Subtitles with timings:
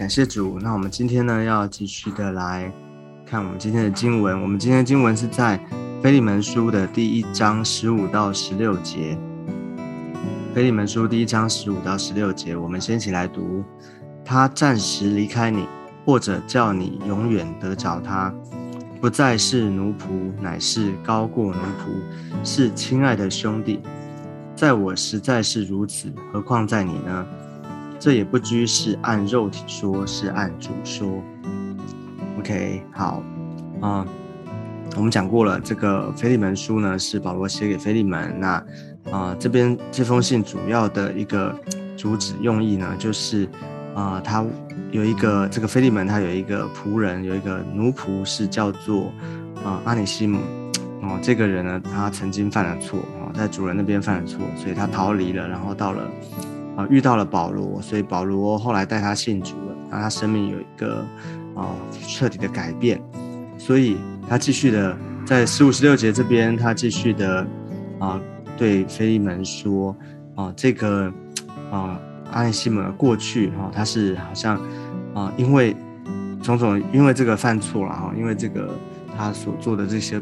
[0.00, 0.58] 感谢主。
[0.58, 2.72] 那我们今天呢，要继续的来
[3.26, 4.40] 看我们今天的经文。
[4.40, 5.60] 我们今天的经文是在
[6.02, 9.18] 腓利门书的第一章十五到十六节。
[10.54, 13.62] 腓利门书第一章十五到十六节，我们先一起来读：
[14.24, 15.68] 他暂时离开你，
[16.06, 18.32] 或者叫你永远得着他，
[19.02, 23.82] 不再是奴仆，乃是高过奴仆，是亲爱的兄弟。
[24.56, 27.26] 在我实在是如此，何况在你呢？
[28.00, 31.22] 这也不拘是按肉体说，是按主说。
[32.38, 33.22] OK，好，
[33.82, 34.06] 啊，
[34.96, 38.34] 我们讲过了，这个腓利门书呢是保罗写给腓利门。
[38.40, 38.64] 那
[39.10, 41.54] 啊，这边这封信主要的一个
[41.94, 43.46] 主旨用意呢，就是
[43.94, 44.42] 啊，他
[44.90, 49.12] 有一个这个腓利门，他有一个仆人，有一个奴仆是叫做
[49.62, 50.38] 啊阿里西姆。
[51.02, 56.02] 哦，这个人呢，他曾经犯了错，哦，在主人那边犯了错，所以他逃离了，然后到了。
[56.88, 61.04] 遇到了保罗，所以保罗后来带他信主了，那他生命有一个
[61.54, 61.68] 啊
[62.06, 63.00] 彻底的改变，
[63.58, 63.96] 所以
[64.28, 67.46] 他继续的在十五十六节这边，他继续的
[67.98, 68.20] 啊
[68.56, 69.96] 对菲利门说
[70.34, 71.12] 啊这个
[71.70, 71.98] 啊
[72.32, 74.60] 阿西门过去哈他是好像
[75.14, 75.74] 啊因为
[76.42, 78.70] 种种因为这个犯错了哈，因为这个
[79.16, 80.18] 他所做的这些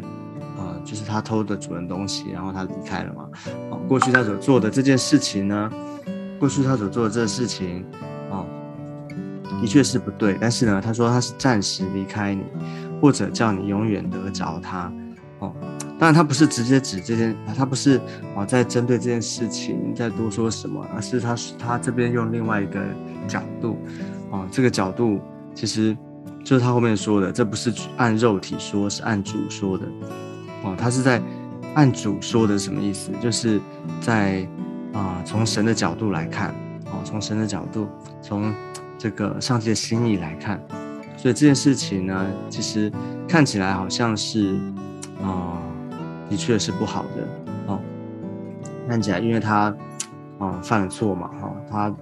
[0.56, 3.28] 啊就是他偷的主人东西，然后他离开了嘛，
[3.70, 5.70] 啊过去他所做的这件事情呢。
[6.38, 7.84] 过去他所做的这个事情，
[8.30, 8.46] 哦，
[9.60, 10.36] 的确是不对。
[10.40, 12.44] 但是呢，他说他是暂时离开你，
[13.00, 14.92] 或者叫你永远得着他，
[15.40, 15.52] 哦。
[15.98, 18.00] 当然，他不是直接指这件，他不是
[18.36, 22.80] 哦在针对这件事情在多说什么，而是他他这边用另外一个
[23.26, 23.76] 角度，
[24.30, 25.20] 哦，这个角度
[25.56, 25.96] 其实
[26.44, 29.86] 就是他后面说的，这不是按肉体说，是按主说的，
[30.62, 31.20] 哦，他是在
[31.74, 33.10] 按主说的什么意思？
[33.20, 33.60] 就是
[34.00, 34.48] 在。
[34.98, 36.50] 啊，从神的角度来看，
[36.86, 37.86] 哦，从神的角度，
[38.20, 38.52] 从
[38.98, 40.60] 这个上帝的心意来看，
[41.16, 42.90] 所以这件事情呢，其实
[43.28, 44.56] 看起来好像是，
[45.22, 45.62] 啊，
[46.28, 47.28] 的确是不好的，
[47.68, 47.80] 哦，
[48.88, 49.72] 看起来，因为他，
[50.40, 51.94] 啊，犯了错嘛，哈，他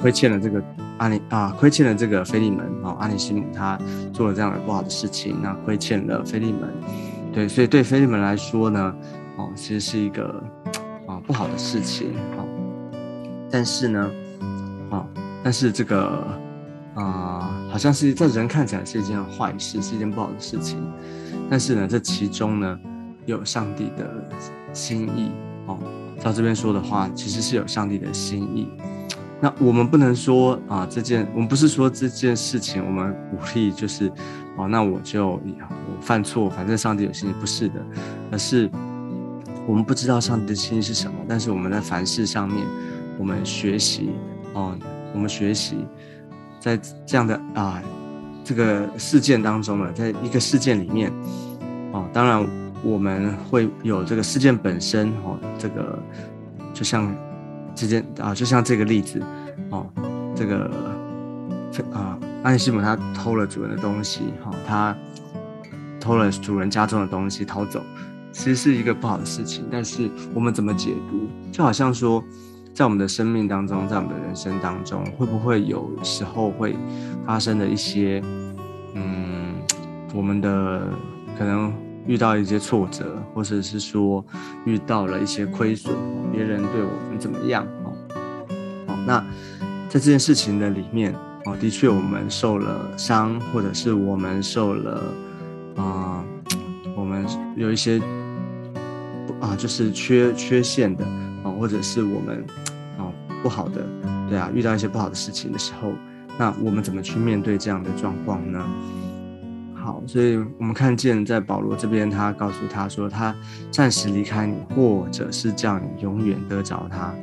[0.00, 0.60] 亏欠了这个
[0.96, 3.78] 阿尼啊，亏欠了这个菲利门，哦，阿尼西姆他
[4.12, 6.68] 做了这样的不好的事情，那亏欠了菲利门，
[7.32, 8.92] 对，所以对菲利门来说呢，
[9.36, 10.42] 哦，其实是一个。
[11.28, 12.48] 不好的事情，好，
[13.50, 14.10] 但是呢，
[14.90, 15.06] 啊，
[15.44, 16.26] 但是这个
[16.94, 20.82] 啊，好像是在人看起来是一件坏事，是一件不好的事情，
[21.50, 22.78] 但是呢，这其中呢，
[23.26, 24.10] 有上帝的
[24.72, 25.30] 心意，
[25.66, 25.78] 哦，
[26.18, 28.66] 照这边说的话，其实是有上帝的心意。
[29.38, 34.10] 那我们不能说啊，这件我们不是说这件事情，我们鼓励就是，
[34.56, 35.40] 哦，那我就我
[36.00, 37.74] 犯错，反正上帝有心意，不是的，
[38.32, 38.70] 而是。
[39.68, 42.66] 我们不知道上帝的心意是什么，但是我们在凡事上面，
[43.18, 44.08] 我们学习
[44.54, 44.74] 哦，
[45.12, 45.76] 我们学习
[46.58, 46.74] 在
[47.04, 47.82] 这样的啊
[48.42, 51.12] 这个事件当中呢，在一个事件里面
[51.92, 52.48] 哦，当然
[52.82, 55.98] 我们会有这个事件本身哦，这个
[56.72, 57.14] 就像
[57.74, 59.22] 之间啊，就像这个例子
[59.68, 59.86] 哦，
[60.34, 60.70] 这个
[61.92, 64.96] 啊，安西姆他偷了主人的东西哈，他
[66.00, 67.82] 偷了主人家中的东西逃走。
[68.38, 71.26] 其实是一个不好的事情，但是我们怎么解读？
[71.50, 72.22] 就好像说，
[72.72, 76.76] 在我们的生命当中，在我们的人生当中，会不会有时候会
[77.26, 78.22] 发生的一些，
[78.94, 79.56] 嗯，
[80.14, 80.88] 我们的
[81.36, 81.72] 可能
[82.06, 84.24] 遇到一些挫折，或者是说
[84.64, 85.92] 遇到了一些亏损，
[86.30, 87.66] 别人对我们怎么样？
[87.84, 87.92] 哦，
[88.86, 89.18] 哦，那
[89.88, 91.12] 在这件事情的里面，
[91.44, 95.02] 哦，的确我们受了伤，或者是我们受了，
[95.74, 96.24] 啊，
[96.96, 97.26] 我们
[97.56, 98.00] 有一些。
[99.40, 101.04] 啊，就是缺缺陷的
[101.42, 102.44] 啊，或者是我们
[102.96, 103.06] 啊
[103.42, 103.86] 不好的，
[104.28, 105.92] 对啊，遇到一些不好的事情的时候，
[106.36, 108.64] 那我们怎么去面对这样的状况呢？
[109.74, 113.34] 好，所以我们看见在保罗这边，他告诉他说，他
[113.70, 117.14] 暂时离开你，或者是叫你永远得着他。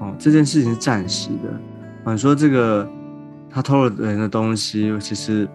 [0.00, 2.10] 哦，这件事情是暂时的。
[2.10, 2.86] 啊，说这个
[3.48, 5.48] 他偷了人的东西，其实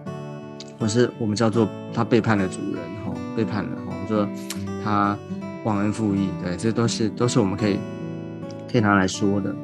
[0.78, 4.26] 我是我们叫做他背叛了主人，哈，背叛了，哈，说
[4.82, 5.16] 他。
[5.64, 7.78] 忘恩负义，对，这都是都是我们可以
[8.70, 9.54] 可以拿来说的，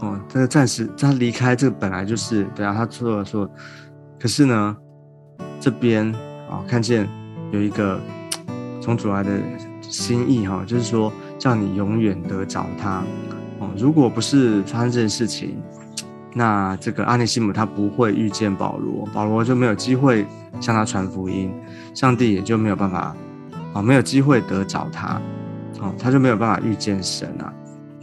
[0.00, 3.50] 哦，这个暂时他离开，这个本来就是对啊，他错了错，
[4.18, 4.76] 可是呢，
[5.58, 6.06] 这边
[6.48, 7.08] 啊看见
[7.50, 8.00] 有一个
[8.80, 9.30] 从主来的
[9.80, 13.02] 心意哈，就是说叫你永远得找他，
[13.58, 15.56] 哦，如果不是发生这件事情，
[16.32, 20.24] 那这个阿尼西姆他不会遇见保罗，保罗就没有机会
[20.60, 21.52] 向他传福音，
[21.92, 23.16] 上帝也就没有办法。
[23.74, 25.20] 啊，没有机会得着他，
[25.80, 27.52] 哦，他就没有办法遇见神啊，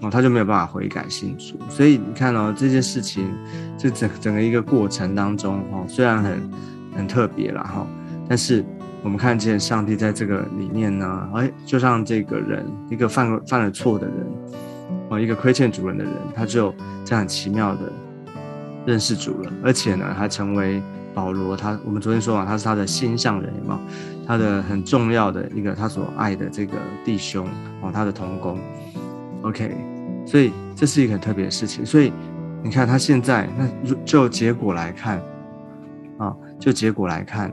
[0.02, 1.58] 哦，他就没有办法悔改信主。
[1.70, 3.34] 所以你看哦，这件事情
[3.78, 6.52] 这整整个一个过程当中哦，虽然很
[6.96, 7.88] 很特别了哈，
[8.28, 8.64] 但是
[9.02, 14.16] 我们看见上帝在这个里面呢，哎，就让这个人一个犯犯了错的人
[15.10, 16.74] 哦，一个亏欠主人的人，他就
[17.06, 17.92] 这样奇妙的
[18.86, 20.82] 认识主了，而且呢，还成为
[21.14, 23.80] 保罗他我们昨天说嘛，他是他的心上人嘛，
[24.26, 27.48] 他的很重要的一个他所爱的这个弟兄
[27.82, 28.60] 哦，他的同工。
[29.42, 29.76] OK，
[30.26, 31.86] 所以这是一个很特别的事情。
[31.86, 32.14] 所以
[32.64, 35.22] 你看他现在，那就结果来看，
[36.18, 37.52] 啊，就结果来看，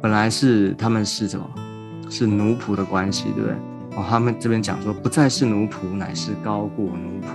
[0.00, 1.46] 本来是他们是什么？
[2.08, 3.54] 是奴仆的关系，对不对？
[3.96, 7.26] 哦，他们这边讲说，不再是奴仆，乃是高过奴仆。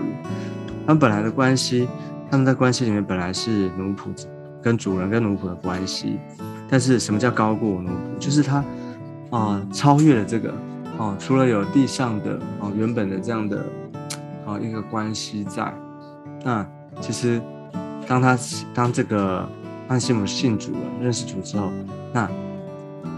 [0.86, 1.88] 他们本来的关系，
[2.30, 4.14] 他们在关系里面本来是奴仆
[4.62, 6.20] 跟主人跟奴仆的关系，
[6.70, 8.18] 但是什么叫高过奴仆？
[8.20, 8.64] 就是他
[9.30, 10.54] 啊，超越了这个
[10.98, 13.66] 哦，除了有地上的哦原本的这样的。
[14.44, 15.72] 哦，一个关系在，
[16.44, 16.66] 那
[17.00, 17.40] 其实
[18.08, 18.36] 当他
[18.74, 19.48] 当这个
[19.88, 21.72] 安西姆信主了，认识主之后，
[22.12, 22.28] 那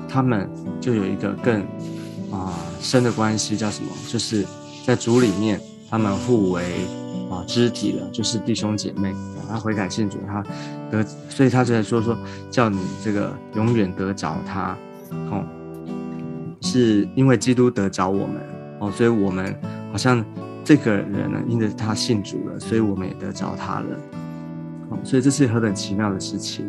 [0.06, 0.50] 他们
[0.82, 1.62] 就有一个更
[2.30, 3.90] 啊深的关系，叫什么？
[4.10, 4.46] 就是
[4.86, 6.86] 在主里面，他们互为
[7.34, 9.14] 啊肢体了，就是弟兄姐妹。
[9.50, 10.44] 他悔改信主，他
[10.90, 12.18] 得，所以他就在说说，
[12.50, 14.76] 叫你这个永远得着他，
[15.30, 15.44] 哦，
[16.62, 18.36] 是因为基督得着我们，
[18.80, 19.56] 哦，所以我们
[19.92, 20.24] 好像。
[20.66, 23.88] 这个人呢，因着他信主了，所以我们也得着他了。
[24.88, 26.66] 哦，所以这是何等奇妙的事情。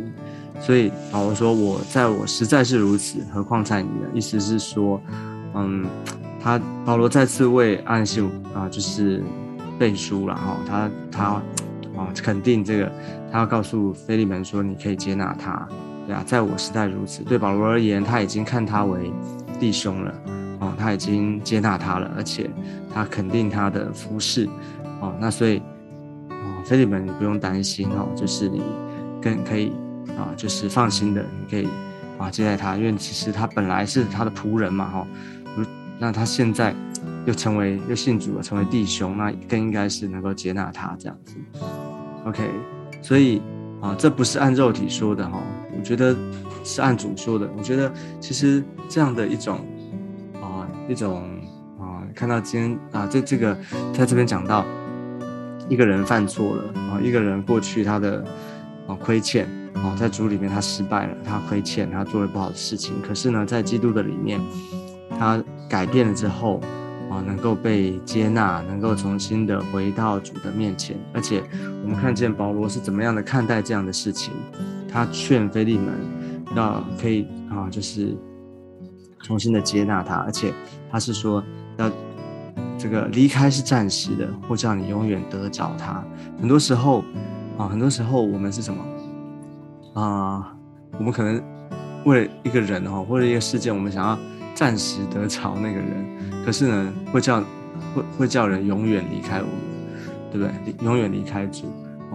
[0.58, 5.00] 所以保罗说：“我在我实在是如此，何况在你呢？”意思是说，
[5.54, 5.86] 嗯，
[6.40, 8.20] 他保罗再次为安息
[8.52, 9.22] 啊，就是
[9.78, 10.56] 背书了哈。
[10.66, 11.24] 他他
[11.96, 12.92] 啊，肯定这个，
[13.30, 15.68] 他要告诉菲利门说：“你可以接纳他，
[16.06, 19.12] 对啊，在我时代如此。”对保罗而言，他已经看他为
[19.60, 20.14] 弟兄了。
[20.60, 22.48] 哦，他已经接纳他了，而且
[22.94, 24.48] 他肯定他的服饰，
[25.00, 25.58] 哦，那所以，
[26.30, 28.62] 哦，菲利门你不用担心哦，就是你
[29.20, 29.72] 更可以
[30.16, 31.68] 啊，就是放心的，你可以
[32.18, 35.06] 啊接待他，因为其实他本来是他的仆人嘛，哈，
[35.98, 36.72] 那他现在
[37.26, 41.36] 又成为又信主了，成为弟兄，那更应该是能够接纳他这样子。
[42.24, 42.50] OK，
[43.02, 43.40] 所以
[43.80, 45.42] 啊，这不是按肉体说的哈，
[45.76, 46.16] 我觉得
[46.62, 47.50] 是按主说的。
[47.56, 49.58] 我觉得其实这样的一种
[50.40, 50.68] 啊。
[50.86, 51.22] 一种
[51.80, 53.56] 啊，看到今天啊，这这个
[53.94, 54.62] 在这边讲到
[55.66, 58.22] 一个人犯错了啊，一个人过去他的
[58.86, 63.00] 啊亏欠啊，在主里面他失败了，他亏欠，他做了不好的事情。
[63.00, 64.38] 可是呢，在基督的里面，
[65.18, 66.60] 他改变了之后
[67.14, 70.96] 啊，能够被接纳，能够重新的回到主的面前。
[71.12, 71.42] 而且
[71.84, 74.32] 我们看见保罗是怎么样的看待这样的事情，
[74.90, 75.94] 他劝菲利门
[76.56, 78.16] 要可以啊，就是。
[79.26, 80.52] 重新的接纳他，而且
[80.92, 81.42] 他是说
[81.78, 81.90] 要
[82.76, 86.04] 这个离开是暂时的，或叫你永远得着他。
[86.38, 87.02] 很多时候
[87.56, 88.84] 啊，很多时候我们是什么
[89.98, 90.54] 啊？
[90.98, 91.42] 我们可能
[92.04, 94.18] 为了一个人哈，或者一个事件，我们想要
[94.54, 96.06] 暂时得着那个人，
[96.44, 97.40] 可是呢，会叫
[97.94, 99.54] 会会叫人永远离开我们，
[100.32, 100.86] 对不对？
[100.86, 101.64] 永远离开主。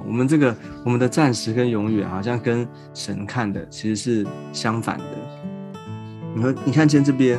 [0.07, 0.55] 我们这个
[0.85, 5.03] 我们的暂时跟永远，好像跟神看的其实是相反的。
[6.33, 7.37] 你说，你看见这边，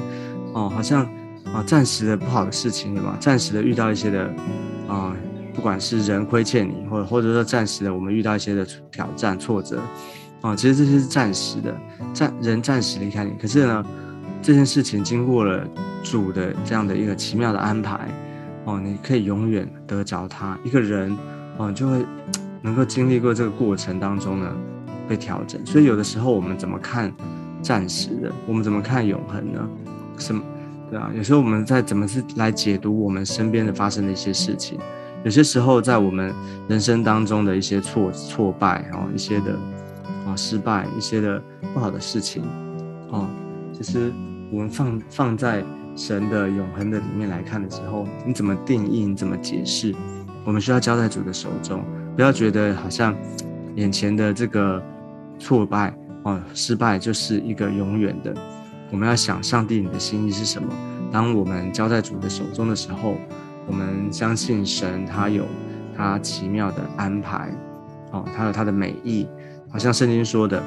[0.52, 1.06] 哦，好像
[1.54, 3.16] 啊，暂时的不好的事情，对吧？
[3.18, 4.30] 暂时的遇到一些的，
[4.86, 5.16] 啊，
[5.54, 9.80] 不管是人亏欠你，或者或者说暂时的我们遇到一些的挑战、挫折，
[10.42, 11.74] 啊，其实这些是暂时的，
[12.12, 13.30] 暂人暂时离开你。
[13.40, 13.84] 可是呢，
[14.42, 15.66] 这件事情经过了
[16.02, 18.08] 主的这样的一个奇妙的安排，
[18.64, 20.58] 哦，你可以永远得着他。
[20.64, 21.16] 一个人，
[21.56, 22.04] 哦，就会
[22.62, 24.50] 能够经历过这个过程当中呢，
[25.08, 25.64] 被调整。
[25.64, 27.12] 所以有的时候我们怎么看？
[27.62, 29.68] 暂时的，我们怎么看永恒呢？
[30.16, 30.42] 什么？
[30.90, 34.78] 对啊，有时候我们在怎么是来解读我们身边的发生的一些事情？
[35.24, 36.34] 有些时候在我们
[36.68, 39.52] 人生当中的一些挫挫败哦，一些的
[40.26, 41.42] 啊失败，一些的
[41.74, 42.42] 不好的事情
[43.10, 43.28] 哦，
[43.74, 44.10] 其实
[44.52, 45.64] 我们放放在
[45.96, 49.06] 神的永恒的里面来看的时候，你怎么定义？
[49.06, 49.94] 你怎么解释？
[50.44, 51.84] 我们需要交在主的手中，
[52.16, 53.14] 不要觉得好像
[53.76, 54.82] 眼前的这个
[55.38, 55.94] 挫败。
[56.22, 58.34] 哦，失败就是一个永远的。
[58.90, 60.68] 我们要想上帝你的心意是什么？
[61.10, 63.16] 当我们交在主的手中的时候，
[63.66, 65.46] 我们相信神他有
[65.96, 67.50] 他奇妙的安排，
[68.10, 69.26] 哦，他有他的美意。
[69.70, 70.62] 好像圣经说的，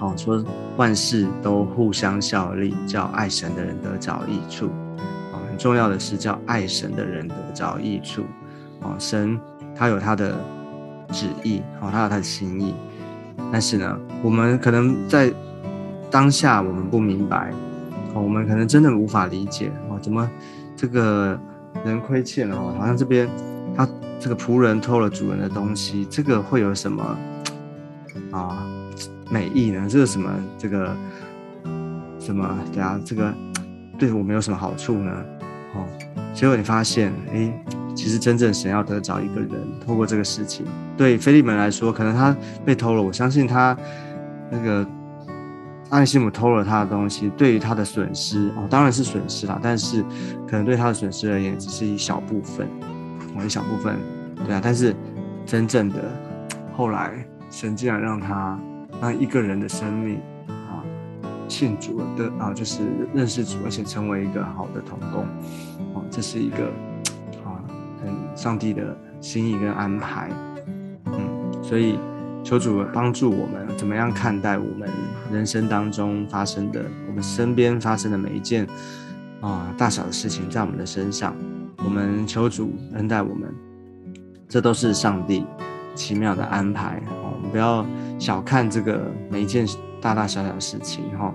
[0.00, 0.44] 哦，说
[0.76, 4.66] 万事都互相效力，叫爱神的人得着益处。
[5.32, 8.24] 哦，很重要的是叫爱神的人得着益处。
[8.82, 9.38] 哦，神
[9.74, 10.38] 他有他的
[11.10, 12.74] 旨意，哦，他有他的心意。
[13.52, 15.32] 但是呢，我们可能在
[16.10, 17.52] 当下我们不明白，
[18.14, 20.28] 哦，我们可能真的无法理解哦，怎么
[20.74, 21.38] 这个
[21.84, 23.28] 人亏欠了哦，好像这边
[23.74, 27.16] 他这个仆人偷了主人的东西，这个会有什么
[28.30, 28.66] 啊
[29.30, 29.86] 美意呢？
[29.88, 30.96] 这个什么这个
[32.18, 33.00] 什么对啊？
[33.04, 33.32] 这个
[33.98, 35.12] 对我们有什么好处呢？
[35.74, 35.84] 哦，
[36.34, 37.64] 结果你发现，哎，
[37.94, 39.50] 其实真正神要得着一个人，
[39.84, 40.64] 透过这个事情，
[40.96, 43.76] 对菲利门来说，可能他被偷了，我相信他
[44.50, 44.86] 那个。
[45.88, 49.56] 安西姆偷了他的东西，对于他的损失哦，当然是损失啦。
[49.62, 50.02] 但是，
[50.44, 52.66] 可能对他的损失而言，只是一小部分，
[53.44, 53.96] 一小部分，
[54.44, 54.60] 对啊。
[54.60, 54.92] 但是，
[55.46, 55.96] 真正的
[56.76, 58.58] 后来，神竟然让他
[59.00, 60.82] 让一个人的生命啊，
[61.48, 62.82] 信主的啊，就是
[63.14, 65.26] 认识主，而且成为一个好的童工
[65.94, 66.66] 哦，这是一个
[67.44, 67.60] 啊，
[68.02, 70.30] 很上帝的心意跟安排，
[71.06, 71.98] 嗯，所以。
[72.44, 74.88] 求主帮助我们，怎么样看待我们
[75.32, 78.64] 人生当中发生的、我们身边发生的每一件
[79.40, 81.34] 啊大小的事情，在我们的身上，
[81.84, 83.52] 我们求主恩待我们，
[84.48, 85.44] 这都是上帝
[85.96, 87.02] 奇妙的安排。
[87.56, 87.86] 不要
[88.18, 89.66] 小看这个每一件
[89.98, 91.32] 大大小小的事情哈。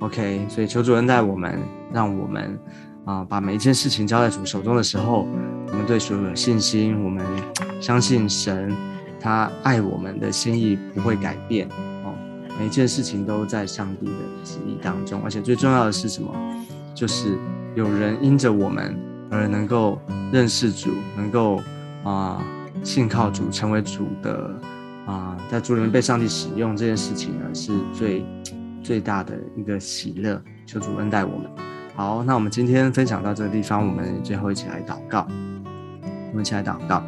[0.00, 1.58] OK，所以求主恩待我们，
[1.90, 2.58] 让我们
[3.06, 5.26] 啊把每一件事情交在主手中的时候，
[5.68, 7.24] 我们对主有信心，我们
[7.80, 8.70] 相信神。
[9.18, 11.66] 他爱我们的心意不会改变
[12.04, 12.12] 哦，
[12.58, 14.12] 每一件事情都在上帝的
[14.44, 16.30] 旨意当中，而且最重要的是什么？
[16.94, 17.38] 就是
[17.74, 18.94] 有人因着我们
[19.30, 19.98] 而能够
[20.30, 21.62] 认识主，能够
[22.04, 22.44] 啊
[22.84, 24.54] 信靠主，成为主的
[25.06, 28.26] 啊，在主里面被上帝使用这件事情呢，是最
[28.82, 30.42] 最大的一个喜乐。
[30.66, 31.48] 求主恩待我们。
[31.94, 35.26] 好，那我们今天分享到这个地方，我们最后一起来祷告，
[36.02, 37.02] 我们一起来祷告。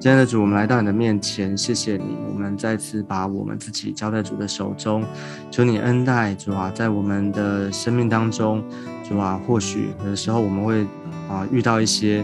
[0.00, 2.18] 亲爱的主，我们来到你的面前，谢谢你。
[2.28, 5.02] 我们再次把我们自己交在主的手中，
[5.50, 8.62] 求你恩待主啊，在我们的生命当中，
[9.08, 10.82] 主啊，或许有时候我们会
[11.30, 12.22] 啊遇到一些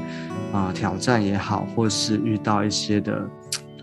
[0.52, 3.26] 啊挑战也好，或是遇到一些的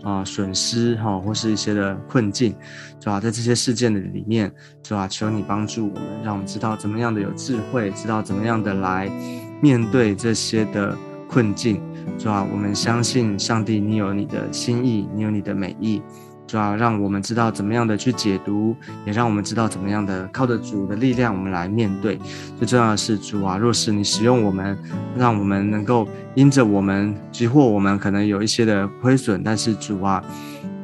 [0.08, 2.54] 啊损失哈，或是一些的困境，
[2.98, 4.50] 主啊，在这些事件的里面，
[4.82, 9.10] 主啊，求你帮助我们，让我们知道怎么样的有智慧，知道怎么样的来
[9.60, 10.96] 面对这些的
[11.28, 11.80] 困境。
[12.18, 16.02] 主啊，我们相信上帝，你有你的心意，你有你的美意。
[16.48, 18.74] 主要，让我们知道怎么样的去解读，
[19.04, 22.18] 也让我们知道怎么样的靠着主的力量，我们来面对。
[22.56, 24.76] 最重要的是，主啊，若是你使用我们，
[25.14, 30.24] 让我们能够因着我们，即或我们可能有一些的亏损，但是主啊。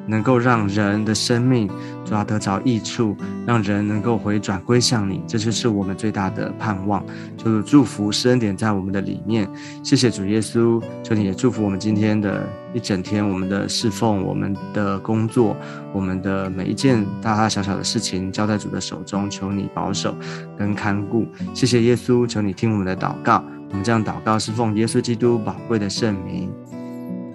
[0.06, 1.68] 能够让人的生命
[2.04, 7.04] 主要得着益处，让人能够回转归向你，这就是我们最大的盼望。
[7.36, 9.48] 就是祝福施恩点在我们的里面。
[9.82, 15.56] 谢谢主耶稣，求你也祝福我们今天的一整天，我们的侍奉，我们的工作，
[15.92, 20.14] 我们的每一件大大小小的事情交在主的手中，求你保守
[20.58, 21.26] 跟看顾。
[21.54, 23.42] 谢谢耶稣，求你听我们的祷告。
[23.70, 26.50] 我们这样祷告是奉耶稣基督宝贵的圣名。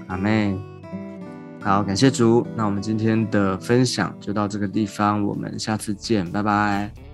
[0.08, 0.69] 阿门。
[1.62, 2.46] 好，感谢主。
[2.56, 7.09] 那我们今天的分享就到这个地方，我们下次见，拜拜。